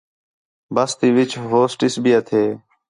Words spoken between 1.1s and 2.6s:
وِِچ ہوسٹس بھی ہتھے